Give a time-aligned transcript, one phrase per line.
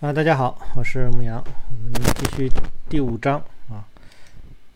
[0.00, 2.48] 啊，大家好，我是牧羊，我们继续
[2.88, 3.82] 第五章啊，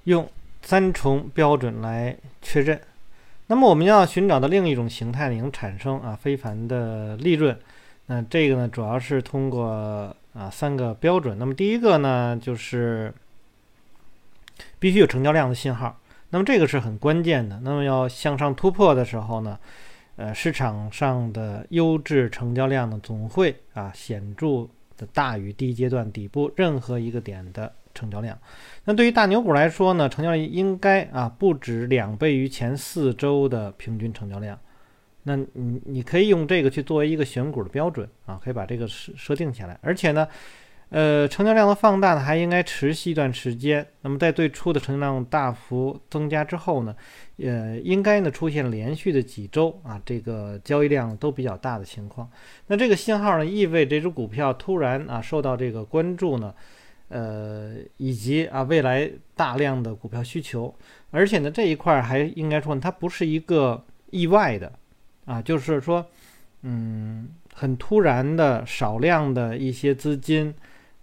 [0.02, 0.29] 用
[0.62, 2.81] 三重标准来确认。
[3.47, 7.57] 那么我们要寻找的另一种形态能产生啊非凡的利润，
[8.07, 9.69] 那这个呢主要是通过
[10.34, 11.39] 啊三个标准。
[11.39, 13.14] 那么第一个呢就是
[14.80, 16.00] 必须有成交量的信号，
[16.30, 17.61] 那么这个是很关键的。
[17.62, 19.57] 那么要向上突破的时候呢，
[20.16, 24.68] 呃市场上的优质成交量呢总会啊显著。
[24.96, 28.38] 的大于第一阶段底部任何一个点的成交量。
[28.84, 34.59] 那对于大牛股来说呢，成交量应该啊不止两倍于前四周的平均成交量。
[35.24, 39.78] 那你你可以用这个去作为一个选股的标准啊，可以把这个设设定起来。
[39.82, 40.27] 而且呢。
[40.95, 43.87] 呃，成交量的放大呢，还应该持续一段时间。
[44.02, 46.95] 那么在最初的成交量大幅增加之后呢，
[47.38, 52.30] 呃，应该呢出现连续的几周啊，这个交易量都比较大的情况。
[52.66, 56.55] 那这个信号呢，意味这只股票突然啊受到这个关注呢，
[57.09, 60.74] 呃，以及啊未来大量的股票需求。
[61.10, 64.70] 而且呢，这一块还应该说它不是一个意外的
[65.25, 66.05] 啊，就是说，
[66.61, 70.53] 嗯，很突然的少量的一些资金。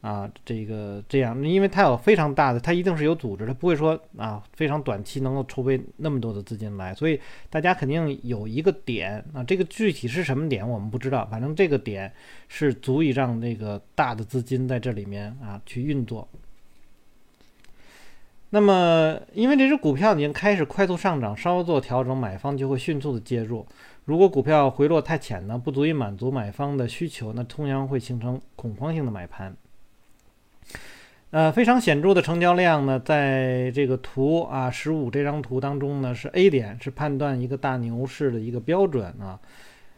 [0.01, 7.19] 啊，这个这样，因为它有非常大的，它一定是有组织，它不会说啊非常短期能够筹备那么多的资金来，所以
[7.49, 12.11] 大家肯定有一个点啊，这个具体是什么点我们不知道，反正这个点
[12.47, 16.27] 是足以让那个大的资金在这里面啊去运作。
[18.51, 23.63] 那么，因为这只股票已经开始快速上涨，稍作调整，买方就会迅速的介入。
[24.05, 29.55] 如果股票回落太浅呢，不足以满足买方的需求，那通常会形成恐慌性的买盘。
[31.31, 39.39] 呃，非常显著的成交量呢，在这个图啊，十五这张图当中呢，是 A 点，是判断一个大牛市的一个标准啊。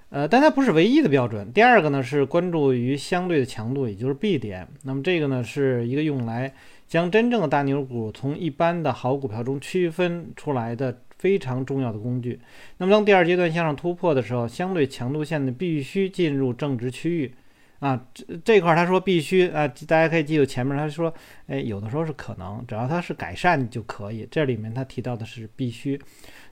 [0.10, 1.50] 呃，但它不是唯一的标准。
[1.54, 4.68] 第二个呢，是关注于相对的强度，也就是 B 点。
[4.84, 6.52] 那么这个呢，是一个用来
[6.86, 12.42] 将真正的大牛股从一般的好股票中区分出来的非常重要的工具。
[12.80, 17.34] 那么当第二阶段向上突破的时候，相对强度线呢，必须进入正值区域。
[17.82, 21.12] 啊，这这块他说必须啊，大家可以记住前面他说，
[21.48, 24.28] 哎，有的时候是可能，只要它是改善就可以。
[24.30, 26.00] 这里面他提到的是必须。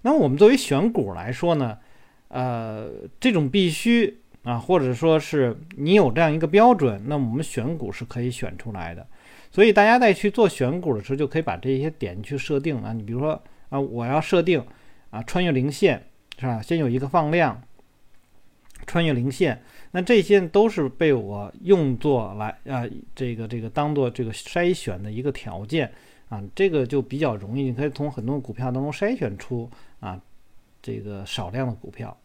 [0.01, 1.77] 那么我们作为选股来说呢，
[2.29, 2.89] 呃，
[3.19, 9.05] 这种必须啊，或者说是你有这样一个标准，那我们选股是可以选出来的。
[9.51, 12.91] 所以大家在去做选股的时候，就可以把这些点去设定啊。
[12.91, 13.39] 你比如说
[13.69, 14.65] 啊，我要设定
[15.11, 16.03] 啊，穿越零线
[16.39, 16.59] 是吧？
[16.59, 17.61] 先有一个放量，
[18.85, 19.61] 穿越零线。
[19.91, 25.91] 那这些都是被我用作来啊，这个这个当做这个筛选的一个条件
[26.29, 29.69] 啊，这个就比较容易，你可以从很多股票当中筛选出
[29.99, 30.21] 啊
[30.81, 32.15] 这个少量的股票。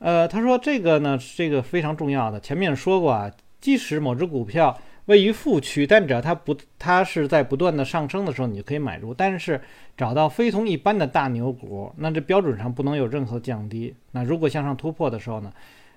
[0.00, 3.30] 呃，他说这个呢，这个非常重要的，前面说过啊，
[3.60, 4.76] 即使某只股票
[5.06, 9.12] 位于负区，但只要它不它是在不断的上升的时候，你就可以买入。
[9.12, 9.60] 但是
[9.96, 13.94] 找到非同一般的大牛股，那这标准上不能有任何降低。
[14.12, 15.52] 那如果向上突破的时候呢？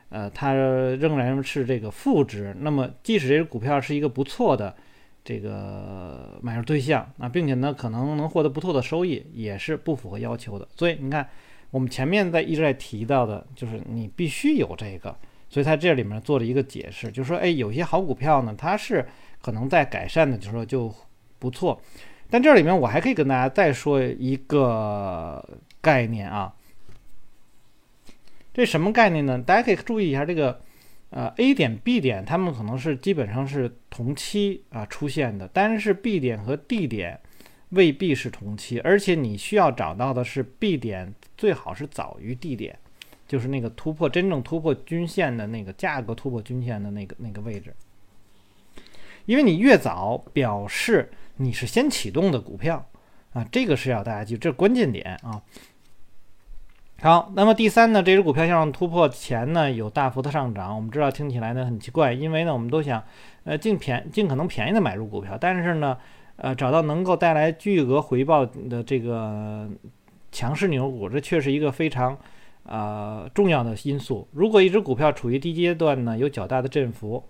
[0.10, 4.74] 呃，它仍然是这个负值，那么即使这只股票是一个不错的
[5.22, 10.66] 这个买入对象啊，并且呢可能能获得不错的收益，也是不符合要求的。
[10.78, 11.28] 所以你看，
[11.72, 15.14] 我们前面在一直在提到的，就是你必须有这个。
[15.50, 19.08] 所以它这里面做了一个解释，就是说，哎，有些好股票呢，它是
[19.42, 20.94] 可能在改善的，就是说就
[21.40, 21.82] 不错。
[22.30, 25.44] 但这里面我还可以跟大家再说一个
[25.80, 26.54] 概念啊。
[28.54, 29.42] 这什么概念呢？
[29.42, 30.60] 大家可以注意一下这个，
[31.12, 37.20] 呃，A 点、B 点，它们可能是基本上是同期啊出现的，但是 B 点和 D 点
[37.70, 42.78] 未必是同期，而且你需要找到的是 B 点最好是早于 D 点，
[43.28, 47.76] 就是那个突破真正突破均线的那个价格突破均线的那个那个位置，
[49.26, 52.86] 因为你越早表示你是先启动的股票
[53.34, 55.42] 啊，这个是要大家记住，这是关键点啊。
[57.00, 60.76] 好，那么第三呢，这只股票向上突破前呢，有大幅的上涨。
[60.76, 63.04] 我们知道听起来呢很奇怪，因为呢我们都想，
[63.44, 65.96] 呃，尽便尽可能便宜的买入股票，但是呢，
[66.38, 69.70] 呃，找到能够带来巨额回报的这个
[70.32, 72.18] 强势牛股，这却是一个非常
[72.68, 74.28] 啊重要的因素。
[74.32, 77.24] 如果一只股票处于低阶段呢，有较大的振幅，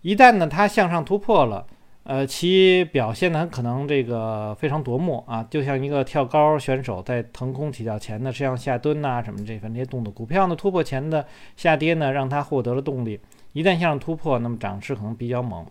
[0.00, 1.66] 一旦呢它向上突破了。
[2.04, 10.12] 呃，其表现呢，可能这个非常夺目啊，就像一个跳高选手在腾空起跳前呢，是要下蹲呐，什么这份这些动作。
[10.12, 11.24] 股票呢突破前的
[11.56, 13.20] 下跌呢，让它获得了动力。
[13.52, 15.64] 一旦向上突破，那么涨势可能比较猛。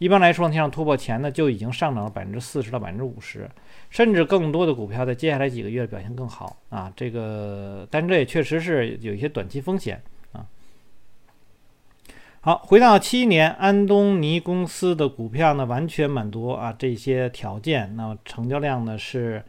[0.00, 3.46] 一般来说，向上突破前呢，就已经上涨了百分之四十到百分之五十，
[3.90, 6.90] 甚至更多的股票在接下来几个月表现更好啊。
[6.96, 10.02] 这个，但这也确实是有一些短期风险
[10.32, 10.46] 啊。
[12.40, 19.44] 好，回到七年，安东尼公司的股票呢完全满足啊这些条件，那么成交量呢是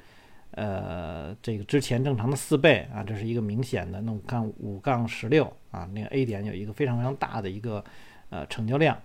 [0.51, 4.01] 呃这个之前正常的四倍啊，这是一个明显的。
[4.01, 7.81] 那我看五杠十六啊，那个 A 点有一个非常非常大的一个
[8.30, 8.98] 呃成交量，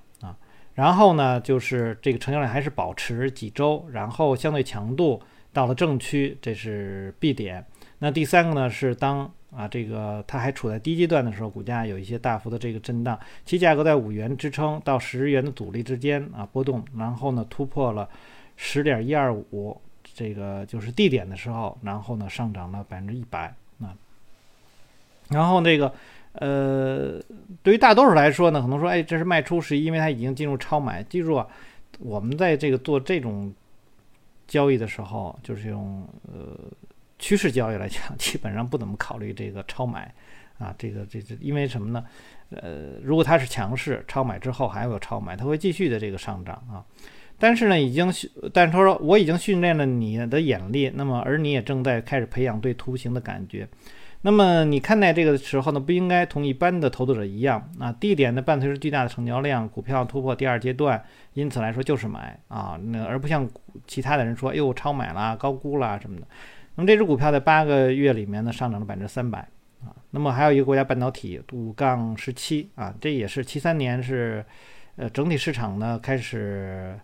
[0.77, 5.21] 然后呢就是这个成交量还是保持几周，然后相对强度
[5.53, 7.67] 到了正区，这是 B 点。
[7.99, 9.29] 那第三个呢是当。
[9.57, 18.07] 啊，这个它还处在低阶段的时候，股价有一些大幅的这个震荡，其价格在五元支撑到十元的阻力之间啊波动，然后呢突破了
[18.57, 23.97] 十点一二五，这个就是 D 点的时候，然后呢上涨了百分之一百啊。
[25.31, 25.91] 然后那个
[26.39, 27.21] 呃，
[27.63, 31.03] 对于大多数来说呢，可能说哎这是卖出，是因为它已经进入超买。
[31.05, 31.47] 记住啊，
[31.99, 33.53] 我们在这个做这种
[34.47, 36.57] 交易的时候，就是用呃。
[37.19, 40.15] 趋势交易来讲，基本上不怎么考虑这个超买，
[40.59, 42.05] 啊，这个这这，因为什么呢？
[42.51, 46.85] 呃，如果它是强势，超买之后还有超买，它会继续的这个上涨啊。
[47.39, 53.67] 但是呢，已经训，但是他说我已经训练了你的眼力，那么而你也正在开始培养对图形的感觉。
[54.23, 57.93] 那么你看待这个的时候呢，不应该同一般的投资者一样啊。
[57.93, 61.01] 低点呢伴随着巨大的成交量，股票突破第二阶段，
[61.35, 63.49] 因此来说就是买啊，那而不像
[63.87, 66.27] 其他的人说，哎呦超买了，高估了什么的。
[66.75, 69.39] 那么这只股票在八个月里面呢上涨了百分之三百
[69.85, 69.95] 啊。
[70.11, 74.45] 那么还有一个国家半导体五杠十七啊，这也是七三年是，
[74.97, 76.99] 呃整体市场呢开始，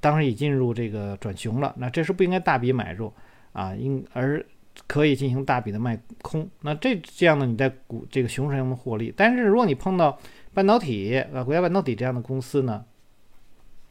[0.00, 1.72] 当时已进入这个转熊了。
[1.78, 3.12] 那这时不应该大笔买入
[3.52, 4.44] 啊，应而
[4.86, 6.48] 可以进行大笔的卖空。
[6.60, 9.12] 那这这样呢你在股这个熊市中获利。
[9.16, 10.18] 但是如果你碰到
[10.54, 12.84] 半导体呃国家半导体这样的公司呢，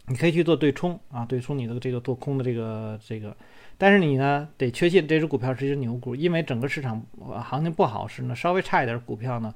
[0.08, 3.36] 你可以去做对冲啊，对冲你的这个做空的这个这个。
[3.78, 7.04] 但是你呢，得确信这只股票是一只牛股，因为整个市场
[7.44, 9.52] 行情不好时呢，稍微差一点股票呢，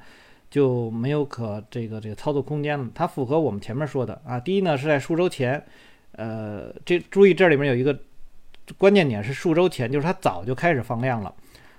[0.50, 2.90] 就没有可这个这个操作空间了。
[2.96, 5.64] 它符合我们前面说的啊，第一呢是在数周前，
[6.14, 8.00] 呃，这注意这里面有一个
[8.78, 11.34] 关键点是数周前，就是它早就开始放量了。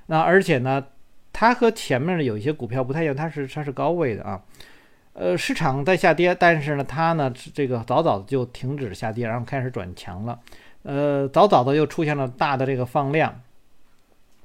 [0.06, 0.84] 那而且呢，
[1.32, 4.40] 它和前面的有一些股票不太一样，它是它是高位的啊，
[5.12, 10.38] 呃，市场在下跌，但是呢，它呢这个早早就停止下跌，然后开始转强了。
[10.84, 13.40] 呃，早早的又出现了大的这个放量，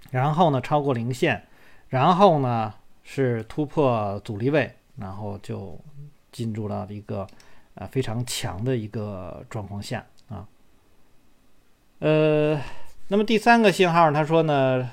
[0.10, 1.44] 然后呢超过零线，
[1.90, 2.74] 然后呢
[3.04, 5.80] 是突破阻力位，然后就
[6.32, 7.28] 进入了一个
[7.76, 10.04] 呃非常强的一个状况下。
[12.02, 12.60] 呃，
[13.10, 14.90] 那么第三个信号，他说呢，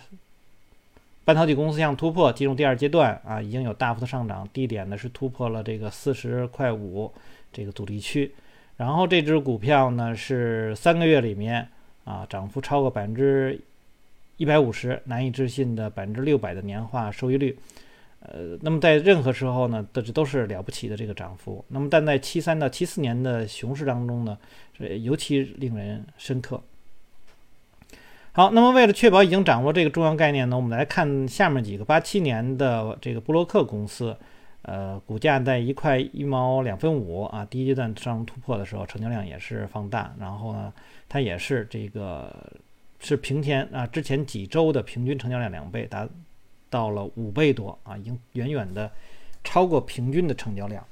[1.24, 7.10] 半导体公司向突破进入第二阶段啊，已经有大幅的上涨，低点呢是突破了这个四十块五
[7.50, 8.30] 这个阻力区。
[8.76, 11.66] 然后这只股票呢是三个月里面
[12.04, 13.58] 啊涨幅超过百分之
[14.36, 17.58] 一百五十，难以置信的百分之六百的年化收益率。
[18.20, 21.64] 呃，那么在任何时候呢，这这都是了不起的这个涨幅。
[21.68, 24.36] 那么但在七三到七四年的熊市当中呢，
[25.00, 26.62] 尤其令人深刻。
[28.38, 34.16] 好，那么为了确保已经掌握这个重要概念呢，我们来看下面几个八七年的这个布洛克公司。
[34.62, 40.72] 呃，股价在一块一毛两分五啊，第一阶段上突破的时候，成交量也是放大，然后呢，
[41.08, 42.32] 它也是这个
[43.00, 46.08] 是平天啊，之前几周的平均成交量两倍，达
[46.70, 48.88] 到了五倍多啊，已经远远的
[49.42, 50.84] 超过平均的成交量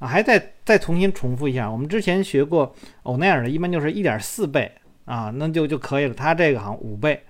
[0.00, 4.72] 啊，还再再重新重复一下，我们之前学过欧奈尔的，一般就是一点四倍
[5.08, 7.24] 啊，那就就可以了，它这个好像五倍。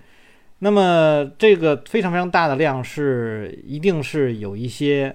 [0.59, 5.15] 那么这个非常非常大的量是一定是有一些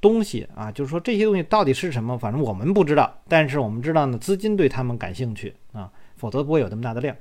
[0.00, 7.16] 东西啊，就是说这些东西到底是什么，反正我们不知道，但是我们知道呢，资金对他们感兴趣啊，否则不会有那么大的量。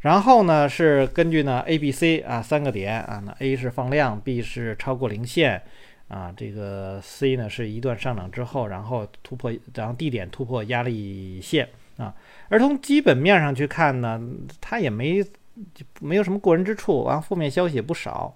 [0.00, 5.60] 然后呢是根据呢 A、B、C 啊三个点啊，那 A 是放量，B 是超过零线
[6.06, 11.68] 啊，这个 C 呢是一段上涨之后，然后突破，然后 D 点突破压力线
[11.98, 12.14] 啊。
[12.48, 14.18] 而从基本面上去看呢，
[14.60, 15.22] 它也没
[16.00, 18.34] 没有什么过人之处，完负面消息也不少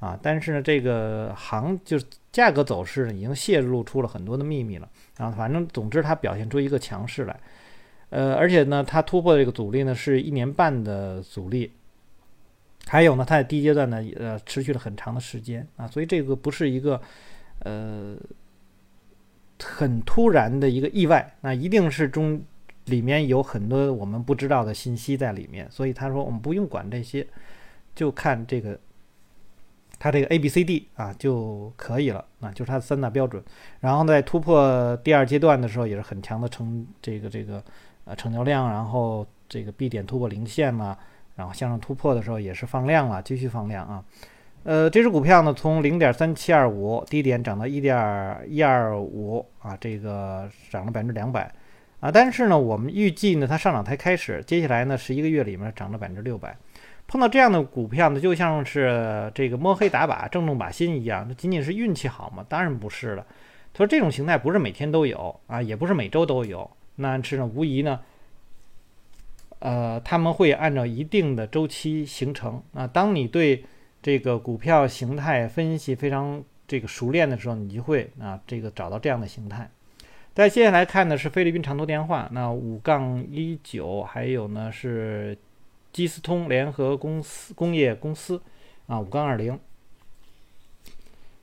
[0.00, 0.18] 啊。
[0.22, 5.30] 但是呢，这个行就是价格走势呢，已经泄露出了很多的秘密了啊。
[5.30, 7.40] 反正总之，它表现出一个强势来，
[8.10, 11.72] 呃，而且呢，它突破这个阻力呢，是一年半的阻力，
[12.86, 15.86] 还有呢，它在低阶段呢，呃，持续了很长的时间啊。
[15.86, 17.00] 所以这个不是一个
[17.60, 18.16] 呃
[19.62, 22.42] 很突然的一个意外，那一定是中。
[22.86, 27.26] 里面有很多我们不知道的信息在里面，所以他说我们不用管这些，
[27.94, 28.78] 就看这个，
[29.98, 33.42] 它这个 A B C D 啊就可以了啊，就是它的三大标准。
[33.80, 37.62] 然后在突破第二阶段的时候，也是很强的成这个这个
[38.04, 40.98] 呃成交量，然后这个 B 点突破零线了，
[41.36, 44.04] 然后向上突破的时候也是放量了，继续放量啊。
[44.64, 51.52] 呃，这只股票呢，从零点三七二五低点涨到一点一二五啊，这个涨了百分之两百
[52.04, 52.10] 啊。
[52.12, 56.54] 但是呢，我们预计呢，它上涨才开始，接下来呢，十一个月里面涨了百分之六百。
[57.06, 62.44] 碰到这样的股票呢，就像是这个摸黑打靶、正中靶心一样，那仅仅是运气好吗？
[62.48, 63.26] 当然不是了。
[63.72, 68.00] 他说这种形态不是每天都有啊，也不是每周都有，那是呢，无疑呢，
[69.58, 72.86] 呃，他们会按照一定的周期形成啊。
[72.86, 73.64] 当你对
[74.00, 79.68] 这个股票形态分析非常这个熟练的时候，你就会啊这个找到这样的形态。
[80.34, 85.38] 再接下来看的是菲律宾长途电话，那五杠一九，还有呢是
[85.92, 88.42] 基斯通联合公司工业公司
[88.88, 89.56] 啊五杠二零。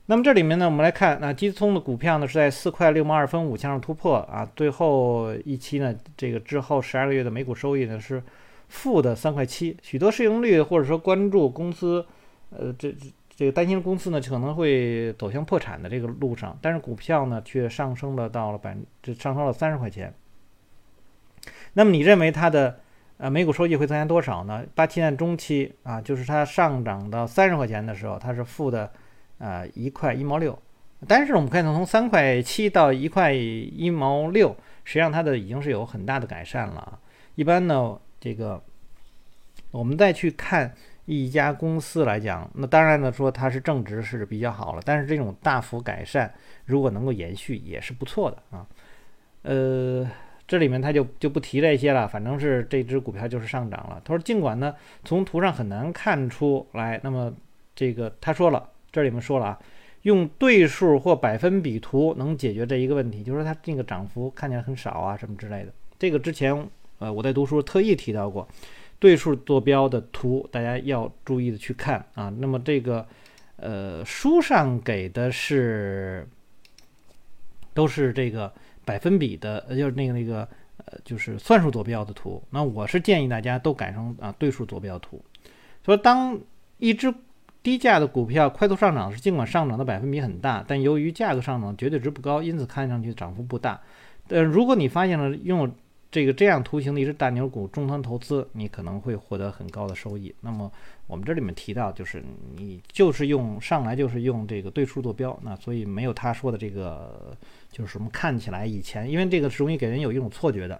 [0.04, 8.22] 那么这里面呢，我们来看那基斯通的股票呢是在四块六毛二分五向上突破啊，最后一期呢这个之后十二个月的每股收益呢是
[8.68, 12.04] 负的三块七，许多市盈率或者说关注公司。
[12.54, 12.94] 呃，这
[13.42, 20.14] 这个担心公司呢可能会走向破产的这个路上，但是股票呢却上升了到了百分，这上升了三十块钱。
[21.72, 22.78] 那么你认为它的
[23.16, 24.64] 呃每股收益会增加多少呢？
[24.76, 28.88] 八七年中期啊，就是它上涨到三十块钱的时候，它是负的
[29.38, 30.56] 呃一块一毛六。
[31.08, 37.00] 但是我们看到从三块七到一块一毛六，实际上它的已经是有很大的改善了。
[37.34, 38.62] 一般呢，这个
[39.72, 40.72] 我们再去看。
[41.04, 46.32] 一家公司来讲，那当然呢，说它是正值是比较好了，但是这种大幅改善
[46.64, 48.64] 如果能够延续也是不错的啊。
[49.42, 50.08] 呃，
[50.46, 54.00] 这里面他就就不提这些了，反正是这只股票就是上涨了。
[54.04, 54.72] 他说，尽管呢
[55.04, 57.32] 从图上很难看出来，那么
[57.74, 59.58] 这个他说了，这里面说了啊，
[60.02, 65.72] 用对数或百分比图能解决这一个问题，就是说它这个涨幅看起来很少啊什么之类的。
[65.98, 66.68] 这个之前
[67.00, 68.46] 呃我在读书特意提到过。
[69.02, 72.32] 对数坐标的图，大家要注意的去看啊。
[72.38, 73.04] 那么这个，
[73.56, 76.24] 呃，书上给的是
[77.74, 78.52] 都是这个
[78.84, 82.40] 百分比的，就是那个那个，呃，就是算术坐标的图。
[82.50, 85.20] 那我是建议大家都改成啊对数坐标图。
[85.84, 86.38] 说当
[86.78, 87.12] 一只
[87.60, 93.80] 低价的股票快速上涨时，尽管上涨的百分比很大，但由于价格上涨绝对值不高，因此看上去涨幅不大。
[94.28, 95.74] 呃，如果你发现了用。
[96.12, 100.32] 这个这样图形的一只大牛股，中端投资，你可能会获得很高的收益。
[100.42, 100.70] 那么
[101.06, 102.22] 我们这里面提到，就是
[102.54, 107.34] 你就是用上来就是用这个对数坐标，那所以没有他说的这个
[107.70, 110.78] 就是什么看起来以前，因为这个是容易给人有一种错觉的。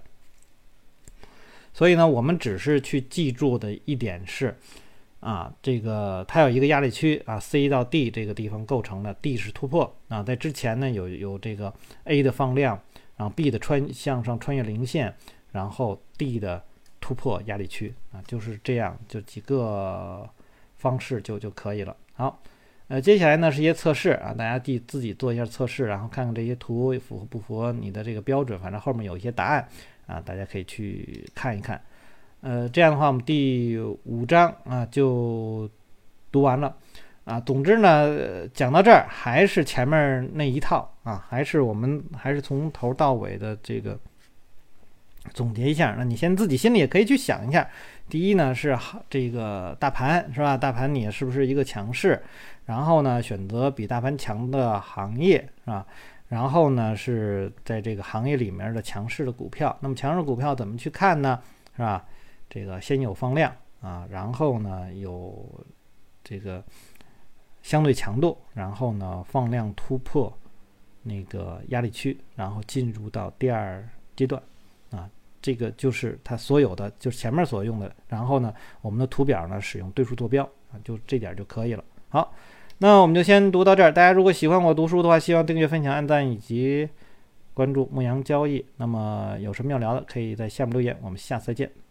[1.72, 4.54] 所以呢，我们只是去记住的一点是，
[5.20, 11.72] 啊，这个它有一个压力区啊，C 到 D 这个地方构成的，D 是突破啊，在之前呢有有这个
[12.04, 12.78] A 的放量。
[13.22, 15.14] 然后 B 的穿向上穿越零线，
[15.52, 16.60] 然后 D 的
[17.00, 20.28] 突破压力区啊，就是这样，就几个
[20.78, 21.96] 方式就就可以了。
[22.14, 22.42] 好，
[22.88, 28.58] 呃，接下来呢是一些测试啊，大家自自己做一下测试，然后看看这些图符合不符合你的这个标准。
[28.58, 29.68] 反正后面有一些答案
[30.08, 31.80] 啊，大家可以去看一看。
[32.40, 35.70] 呃，这样的话，我们第五章啊就
[36.32, 36.76] 读完了。
[37.22, 43.98] 啊，总之呢，讲到这儿还是前面那一套啊，还是我们还是从头到尾的这个
[45.34, 45.94] 总结一下。
[45.98, 47.68] 那你先自己心里也可以去想一下。
[48.08, 48.78] 第一呢是
[49.10, 50.56] 这个大盘是吧？
[50.56, 52.22] 大盘你是不是一个强势？
[52.66, 55.86] 然后呢选择比大盘强的行业是吧？
[56.28, 59.76] 然后呢是在这个行业里面的强势的股票。
[59.80, 61.40] 那么强势股票怎么去看呢？
[61.76, 62.04] 是吧？
[62.48, 65.64] 这个先有放量啊，然后呢有
[66.22, 66.62] 这个。
[67.62, 70.36] 相对强度，然后呢放量突破
[71.02, 74.40] 那个压力区，然后进入到第二阶段
[74.90, 75.08] 啊，
[75.40, 77.94] 这个就是它所有的，就是前面所用的。
[78.08, 81.84] 然后呢，我们的图表呢使用对数坐标啊，就这点就可以了。
[82.08, 82.34] 好，
[82.78, 83.90] 那我们就先读到这儿。
[83.92, 86.88] 大家如果喜欢我读书的话，希望订阅、分享、按赞以及
[87.54, 88.64] 关注牧羊交易。
[88.76, 90.96] 那么有什么要聊的，可以在下面留言。
[91.02, 91.81] 我们下次再见。